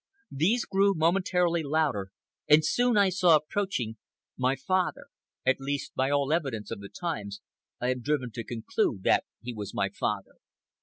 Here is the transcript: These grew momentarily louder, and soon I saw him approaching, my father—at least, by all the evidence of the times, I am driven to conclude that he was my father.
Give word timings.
These 0.31 0.65
grew 0.65 0.95
momentarily 0.95 1.61
louder, 1.61 2.09
and 2.49 2.65
soon 2.65 2.97
I 2.97 3.09
saw 3.09 3.35
him 3.35 3.41
approaching, 3.45 3.97
my 4.35 4.55
father—at 4.55 5.59
least, 5.59 5.93
by 5.93 6.09
all 6.09 6.29
the 6.29 6.35
evidence 6.37 6.71
of 6.71 6.79
the 6.79 6.89
times, 6.89 7.39
I 7.79 7.91
am 7.91 8.01
driven 8.01 8.31
to 8.31 8.43
conclude 8.43 9.03
that 9.03 9.25
he 9.43 9.53
was 9.53 9.75
my 9.75 9.89
father. 9.89 10.37